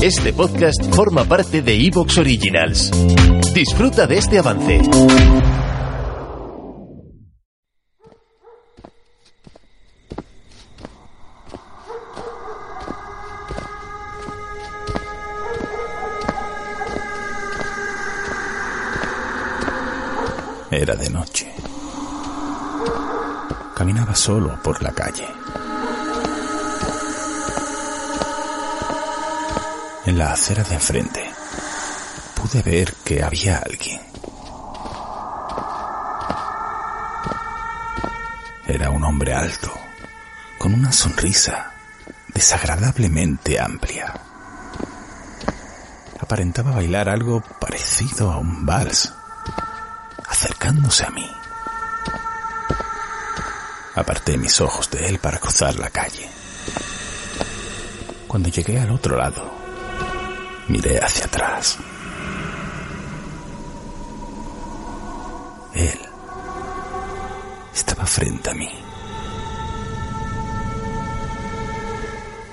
Este 0.00 0.32
podcast 0.32 0.80
forma 0.94 1.24
parte 1.24 1.60
de 1.60 1.74
Evox 1.74 2.18
Originals. 2.18 2.90
Disfruta 3.52 4.06
de 4.06 4.18
este 4.18 4.38
avance. 4.38 4.80
Era 20.70 20.94
de 20.94 21.10
noche. 21.10 21.52
Caminaba 23.74 24.14
solo 24.14 24.60
por 24.62 24.80
la 24.80 24.92
calle. 24.92 25.26
En 30.06 30.18
la 30.18 30.32
acera 30.32 30.62
de 30.64 30.74
enfrente 30.74 31.30
pude 32.34 32.62
ver 32.62 32.94
que 33.04 33.22
había 33.22 33.58
alguien. 33.58 34.00
Era 38.66 38.90
un 38.90 39.04
hombre 39.04 39.34
alto, 39.34 39.72
con 40.58 40.74
una 40.74 40.92
sonrisa 40.92 41.72
desagradablemente 42.28 43.58
amplia. 43.60 44.14
Aparentaba 46.20 46.72
bailar 46.72 47.08
algo 47.08 47.40
parecido 47.40 48.30
a 48.30 48.38
un 48.38 48.64
vals, 48.64 49.12
acercándose 50.28 51.04
a 51.06 51.10
mí. 51.10 51.28
Aparté 53.94 54.38
mis 54.38 54.60
ojos 54.60 54.90
de 54.90 55.08
él 55.08 55.18
para 55.18 55.38
cruzar 55.38 55.74
la 55.76 55.90
calle. 55.90 56.28
Cuando 58.28 58.48
llegué 58.48 58.78
al 58.78 58.90
otro 58.90 59.16
lado, 59.16 59.57
miré 60.68 60.98
hacia 60.98 61.24
atrás. 61.24 61.78
Él 65.74 66.00
estaba 67.74 68.06
frente 68.06 68.50
a 68.50 68.54
mí. 68.54 68.70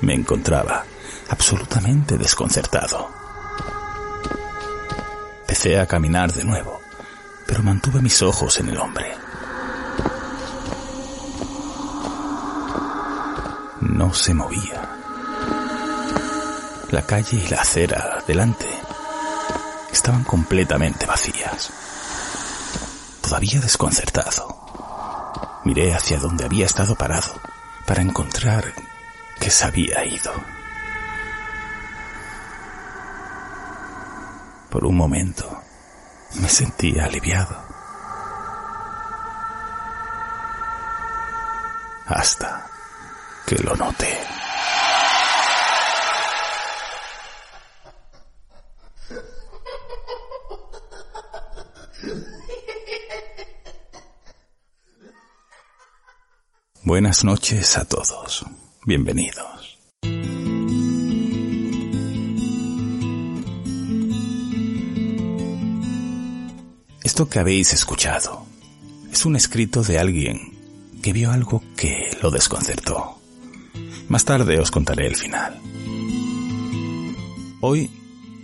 Me 0.02 0.14
encontraba 0.14 0.86
absolutamente 1.30 2.18
desconcertado. 2.18 3.10
Empecé 5.42 5.80
a 5.80 5.88
caminar 5.88 6.32
de 6.32 6.44
nuevo, 6.44 6.82
pero 7.48 7.64
mantuve 7.64 8.02
mis 8.02 8.22
ojos 8.22 8.60
en 8.60 8.70
el 8.70 8.78
hombre. 8.78 9.12
No 13.82 14.14
se 14.14 14.34
movía. 14.34 14.95
La 16.92 17.02
calle 17.02 17.38
y 17.38 17.48
la 17.50 17.62
acera 17.62 18.24
delante 18.28 18.68
estaban 19.92 20.24
completamente 20.24 21.06
vacías. 21.06 21.72
Todavía 23.22 23.60
desconcertado, 23.60 25.62
miré 25.66 25.94
hacia 25.94 26.20
donde 26.20 26.46
había 26.46 26.66
estado 26.66 26.96
parado 26.96 27.34
para 27.86 28.02
encontrar 28.02 28.74
que 29.40 29.50
se 29.50 29.66
había 29.66 30.06
ido. 30.06 30.32
Por 34.70 34.86
un 34.86 34.96
momento 34.96 35.62
me 36.40 36.50
sentí 36.50 36.98
aliviado. 37.00 37.66
Hasta 42.08 42.68
que 43.48 43.58
lo 43.58 43.76
noté. 43.76 44.35
Buenas 56.96 57.26
noches 57.26 57.78
a 57.78 57.84
todos. 57.84 58.46
Bienvenidos. 58.86 59.78
Esto 67.04 67.28
que 67.28 67.40
habéis 67.40 67.74
escuchado 67.74 68.46
es 69.12 69.26
un 69.26 69.36
escrito 69.36 69.84
de 69.84 70.00
alguien 70.00 70.40
que 71.04 71.12
vio 71.12 71.34
algo 71.34 71.62
que 71.76 72.18
lo 72.22 72.32
desconcertó. 72.32 73.20
Más 74.08 74.24
tarde 74.24 74.58
os 74.62 74.72
contaré 74.72 75.08
el 75.08 75.18
final. 75.18 75.60
Hoy 77.60 77.92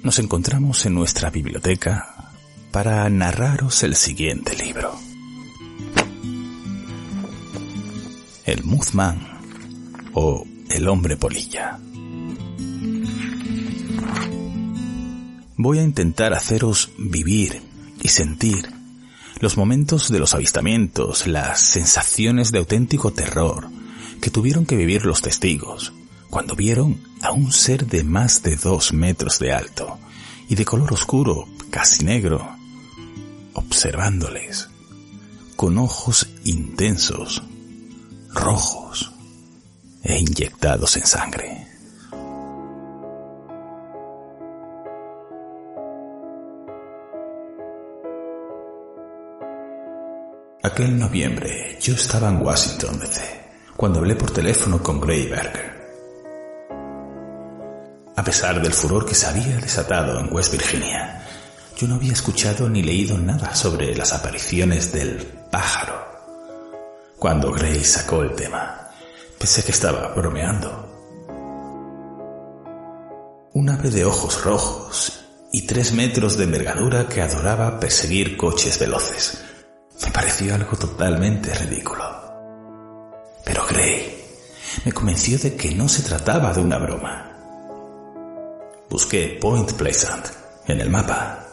nos 0.04 0.20
encontramos 0.20 0.86
en 0.86 0.94
nuestra 0.94 1.30
biblioteca 1.30 2.34
para 2.72 3.10
narraros 3.10 3.82
el 3.84 3.96
siguiente 3.96 4.58
libro. 4.58 5.01
Mothman 8.82 9.22
o 10.16 10.44
El 10.68 10.90
hombre 10.90 11.16
polilla. 11.16 11.78
Voy 15.56 15.78
a 15.78 15.84
intentar 15.84 16.34
haceros 16.34 16.90
vivir 16.98 17.62
y 18.02 18.08
sentir 18.08 18.68
los 19.40 19.56
momentos 19.56 20.10
de 20.10 20.18
los 20.18 20.34
avistamientos, 20.34 21.28
las 21.28 21.62
sensaciones 21.62 22.52
de 22.52 22.58
auténtico 22.58 23.14
terror 23.14 23.70
que 24.20 24.32
tuvieron 24.32 24.66
que 24.66 24.78
vivir 24.78 25.06
los 25.06 25.22
testigos 25.22 25.94
cuando 26.32 26.56
vieron 26.56 27.00
a 27.22 27.34
un 27.34 27.52
ser 27.52 27.86
de 27.86 28.04
más 28.04 28.42
de 28.42 28.56
dos 28.56 28.94
metros 28.94 29.38
de 29.38 29.54
alto 29.54 30.00
y 30.50 30.56
de 30.56 30.66
color 30.66 30.92
oscuro, 30.92 31.48
casi 31.70 32.04
negro, 32.04 32.50
observándoles, 33.54 34.70
con 35.56 35.78
ojos 35.78 36.30
intensos, 36.46 37.44
rojos 38.34 39.12
e 40.04 40.20
inyectados 40.20 40.98
en 40.98 41.06
sangre. 41.06 41.68
Aquel 50.64 50.98
noviembre 50.98 51.78
yo 51.82 51.96
estaba 51.96 52.30
en 52.30 52.42
Washington, 52.42 53.00
D.C., 53.00 53.22
cuando 53.76 54.00
hablé 54.00 54.16
por 54.16 54.32
teléfono 54.32 54.82
con 54.82 55.02
Gray 55.02 55.28
Berger. 55.28 55.82
A 58.16 58.24
pesar 58.24 58.62
del 58.62 58.72
furor 58.72 59.06
que 59.06 59.16
se 59.16 59.26
había 59.26 59.58
desatado 59.58 60.20
en 60.20 60.32
West 60.32 60.52
Virginia, 60.52 61.26
yo 61.76 61.88
no 61.88 61.96
había 61.96 62.14
escuchado 62.14 62.70
ni 62.70 62.84
leído 62.84 63.18
nada 63.18 63.56
sobre 63.56 63.96
las 63.96 64.14
apariciones 64.14 64.94
del 64.94 65.18
pájaro. 65.50 66.11
Cuando 67.22 67.52
Gray 67.52 67.84
sacó 67.84 68.24
el 68.24 68.34
tema, 68.34 68.90
pensé 69.38 69.64
que 69.64 69.70
estaba 69.70 70.08
bromeando. 70.16 70.90
Un 73.54 73.70
ave 73.70 73.92
de 73.92 74.06
ojos 74.06 74.44
rojos 74.44 75.24
y 75.52 75.68
tres 75.68 75.94
metros 75.94 76.36
de 76.36 76.46
envergadura 76.46 77.08
que 77.08 77.22
adoraba 77.22 77.80
perseguir 77.80 78.36
coches 78.38 78.80
veloces. 78.80 79.40
Me 80.04 80.10
pareció 80.10 80.56
algo 80.56 80.76
totalmente 80.76 81.54
ridículo. 81.54 82.04
Pero 83.46 83.68
Gray 83.70 84.18
me 84.84 84.92
convenció 84.92 85.38
de 85.38 85.56
que 85.56 85.76
no 85.76 85.88
se 85.88 86.02
trataba 86.02 86.52
de 86.54 86.62
una 86.62 86.80
broma. 86.80 87.38
Busqué 88.90 89.38
Point 89.40 89.74
Pleasant 89.74 90.26
en 90.66 90.82
el 90.82 90.90
mapa. 90.90 91.46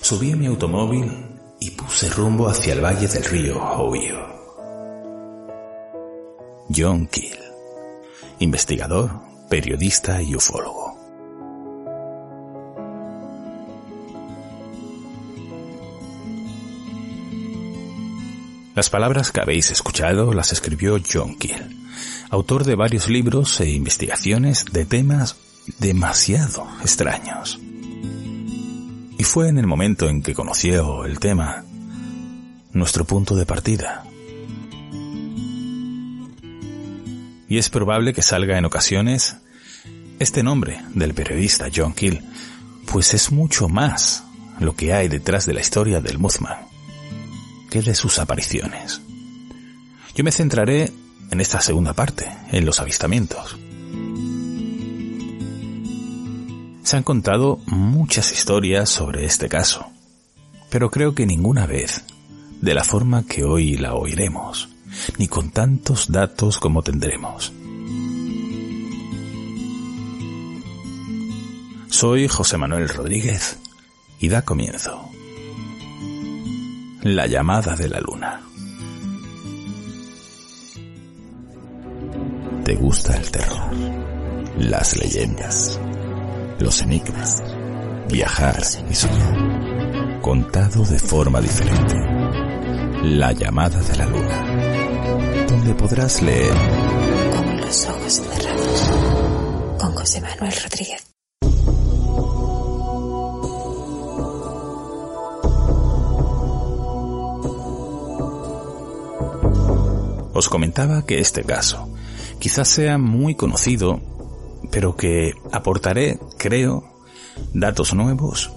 Subí 0.00 0.32
a 0.32 0.36
mi 0.36 0.46
automóvil 0.46 1.38
y 1.60 1.70
puse 1.70 2.10
rumbo 2.10 2.48
hacia 2.48 2.72
el 2.72 2.84
valle 2.84 3.06
del 3.06 3.24
río 3.26 3.62
Ohio. 3.62 4.37
John 6.74 7.06
Keel, 7.06 7.38
investigador, 8.40 9.10
periodista 9.48 10.20
y 10.22 10.36
ufólogo. 10.36 10.96
Las 18.74 18.90
palabras 18.90 19.32
que 19.32 19.40
habéis 19.40 19.70
escuchado 19.70 20.32
las 20.34 20.52
escribió 20.52 21.00
John 21.10 21.36
Keel, 21.36 21.74
autor 22.30 22.64
de 22.64 22.76
varios 22.76 23.08
libros 23.08 23.58
e 23.60 23.70
investigaciones 23.70 24.66
de 24.70 24.84
temas 24.84 25.36
demasiado 25.78 26.68
extraños. 26.82 27.58
Y 29.18 29.24
fue 29.24 29.48
en 29.48 29.58
el 29.58 29.66
momento 29.66 30.08
en 30.08 30.22
que 30.22 30.34
conoció 30.34 31.06
el 31.06 31.18
tema 31.18 31.64
nuestro 32.72 33.04
punto 33.04 33.34
de 33.34 33.46
partida. 33.46 34.07
Y 37.48 37.58
es 37.58 37.70
probable 37.70 38.12
que 38.12 38.22
salga 38.22 38.58
en 38.58 38.64
ocasiones 38.64 39.36
este 40.18 40.42
nombre 40.42 40.80
del 40.94 41.14
periodista 41.14 41.68
John 41.74 41.94
Keel, 41.94 42.22
pues 42.90 43.14
es 43.14 43.32
mucho 43.32 43.68
más 43.68 44.24
lo 44.58 44.74
que 44.74 44.92
hay 44.92 45.08
detrás 45.08 45.46
de 45.46 45.54
la 45.54 45.60
historia 45.60 46.00
del 46.00 46.18
Mothman 46.18 46.68
que 47.70 47.82
de 47.82 47.94
sus 47.94 48.18
apariciones. 48.18 49.00
Yo 50.14 50.24
me 50.24 50.32
centraré 50.32 50.92
en 51.30 51.40
esta 51.40 51.60
segunda 51.60 51.92
parte, 51.92 52.28
en 52.50 52.64
los 52.64 52.80
avistamientos. 52.80 53.58
Se 56.82 56.96
han 56.96 57.02
contado 57.02 57.58
muchas 57.66 58.32
historias 58.32 58.88
sobre 58.88 59.26
este 59.26 59.48
caso, 59.48 59.86
pero 60.70 60.90
creo 60.90 61.14
que 61.14 61.26
ninguna 61.26 61.66
vez 61.66 62.02
de 62.62 62.74
la 62.74 62.82
forma 62.82 63.26
que 63.26 63.44
hoy 63.44 63.76
la 63.76 63.94
oiremos, 63.94 64.70
ni 65.18 65.28
con 65.28 65.50
tantos 65.50 66.10
datos 66.10 66.58
como 66.58 66.82
tendremos. 66.82 67.52
Soy 71.88 72.28
José 72.28 72.58
Manuel 72.58 72.88
Rodríguez 72.88 73.58
y 74.20 74.28
da 74.28 74.42
comienzo. 74.42 75.08
La 77.02 77.26
llamada 77.26 77.74
de 77.74 77.88
la 77.88 78.00
luna. 78.00 78.40
¿Te 82.64 82.74
gusta 82.74 83.16
el 83.16 83.30
terror? 83.30 83.74
Las 84.58 84.96
leyendas, 84.96 85.80
los 86.58 86.82
enigmas, 86.82 87.42
viajar 88.10 88.62
y 88.90 88.94
soñar. 88.94 90.20
Contado 90.20 90.84
de 90.84 90.98
forma 90.98 91.40
diferente. 91.40 91.94
La 93.02 93.32
llamada 93.32 93.80
de 93.80 93.96
la 93.96 94.06
luna. 94.06 94.77
Donde 95.58 95.74
podrás 95.74 96.22
leer. 96.22 96.54
Con 97.34 97.60
los 97.60 97.86
ojos 97.88 98.12
cerrados. 98.12 98.90
Con 99.80 99.92
José 99.92 100.20
Manuel 100.20 100.52
Rodríguez. 100.62 101.04
Os 110.32 110.48
comentaba 110.48 111.04
que 111.04 111.18
este 111.18 111.42
caso 111.42 111.88
quizás 112.38 112.68
sea 112.68 112.96
muy 112.96 113.34
conocido, 113.34 114.00
pero 114.70 114.94
que 114.94 115.32
aportaré, 115.50 116.20
creo, 116.38 116.84
datos 117.52 117.94
nuevos 117.94 118.52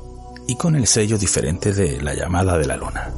y 0.47 0.55
con 0.55 0.75
el 0.75 0.85
sello 0.85 1.17
diferente 1.17 1.73
de 1.73 1.99
la 1.99 2.13
llamada 2.13 2.59
de 2.59 2.67
la 2.67 2.77
luna. 2.77 3.11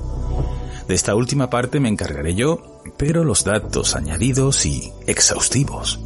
De 0.88 0.95
esta 0.95 1.15
última 1.15 1.50
parte 1.50 1.81
me 1.81 1.89
encargaré 1.89 2.33
yo, 2.33 2.73
pero 2.97 3.24
los 3.24 3.44
datos 3.44 3.95
añadidos 3.95 4.65
y 4.65 4.91
exhaustivos 5.07 6.00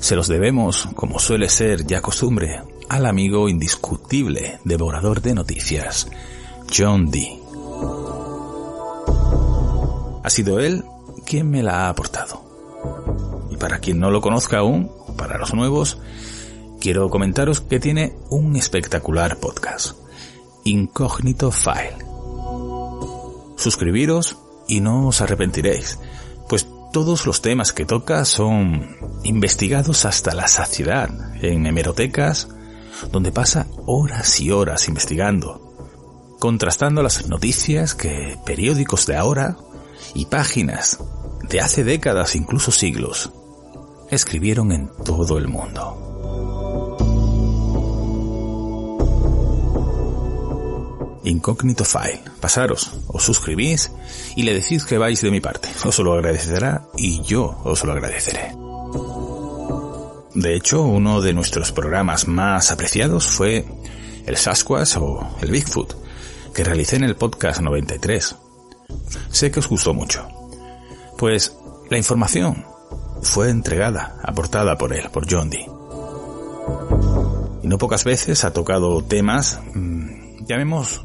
se 0.00 0.16
los 0.16 0.28
debemos, 0.28 0.88
como 0.94 1.18
suele 1.18 1.48
ser 1.50 1.86
ya 1.86 2.00
costumbre, 2.00 2.62
al 2.88 3.04
amigo 3.04 3.48
indiscutible 3.48 4.58
devorador 4.64 5.20
de 5.20 5.34
noticias, 5.34 6.08
John 6.74 7.10
Dee. 7.10 7.38
Ha 10.24 10.30
sido 10.30 10.58
él 10.58 10.84
quién 11.26 11.50
me 11.50 11.62
la 11.62 11.86
ha 11.86 11.88
aportado. 11.90 12.42
Y 13.50 13.56
para 13.56 13.78
quien 13.78 14.00
no 14.00 14.10
lo 14.10 14.22
conozca 14.22 14.58
aún, 14.58 14.90
para 15.16 15.38
los 15.38 15.52
nuevos, 15.52 15.98
quiero 16.80 17.10
comentaros 17.10 17.60
que 17.60 17.78
tiene 17.78 18.16
un 18.30 18.56
espectacular 18.56 19.36
podcast, 19.36 19.98
Incognito 20.64 21.50
File. 21.50 21.98
Suscribiros 23.56 24.38
y 24.66 24.80
no 24.80 25.08
os 25.08 25.20
arrepentiréis, 25.20 25.98
todos 26.92 27.26
los 27.26 27.40
temas 27.40 27.72
que 27.72 27.86
toca 27.86 28.24
son 28.24 28.96
investigados 29.22 30.04
hasta 30.04 30.34
la 30.34 30.48
saciedad 30.48 31.08
en 31.42 31.66
hemerotecas, 31.66 32.48
donde 33.12 33.32
pasa 33.32 33.66
horas 33.86 34.40
y 34.40 34.50
horas 34.50 34.88
investigando, 34.88 36.36
contrastando 36.38 37.02
las 37.02 37.28
noticias 37.28 37.94
que 37.94 38.36
periódicos 38.44 39.06
de 39.06 39.16
ahora 39.16 39.56
y 40.14 40.26
páginas 40.26 40.98
de 41.48 41.60
hace 41.60 41.84
décadas, 41.84 42.34
incluso 42.36 42.72
siglos, 42.72 43.32
escribieron 44.10 44.72
en 44.72 44.90
todo 45.04 45.38
el 45.38 45.48
mundo. 45.48 46.39
Incógnito 51.24 51.84
File. 51.84 52.22
Pasaros, 52.40 52.90
os 53.08 53.22
suscribís 53.22 53.92
y 54.36 54.42
le 54.42 54.54
decís 54.54 54.84
que 54.84 54.98
vais 54.98 55.20
de 55.20 55.30
mi 55.30 55.40
parte. 55.40 55.68
Os 55.84 55.98
lo 55.98 56.14
agradecerá 56.14 56.86
y 56.96 57.22
yo 57.22 57.60
os 57.64 57.84
lo 57.84 57.92
agradeceré. 57.92 58.54
De 60.34 60.54
hecho, 60.54 60.82
uno 60.82 61.20
de 61.20 61.32
nuestros 61.32 61.72
programas 61.72 62.28
más 62.28 62.70
apreciados 62.70 63.26
fue 63.26 63.66
el 64.26 64.36
Sasquatch 64.36 64.96
o 64.98 65.36
el 65.42 65.50
Bigfoot, 65.50 65.94
que 66.54 66.64
realicé 66.64 66.96
en 66.96 67.04
el 67.04 67.16
podcast 67.16 67.60
93. 67.60 68.36
Sé 69.30 69.50
que 69.50 69.60
os 69.60 69.68
gustó 69.68 69.92
mucho. 69.92 70.26
Pues 71.18 71.54
la 71.90 71.98
información 71.98 72.64
fue 73.22 73.50
entregada, 73.50 74.16
aportada 74.22 74.78
por 74.78 74.92
él, 74.92 75.10
por 75.12 75.30
John 75.30 75.50
Dee. 75.50 75.66
Y 77.62 77.68
no 77.68 77.76
pocas 77.76 78.04
veces 78.04 78.44
ha 78.44 78.52
tocado 78.52 79.02
temas, 79.02 79.60
mmm, 79.74 80.44
llamemos 80.46 81.04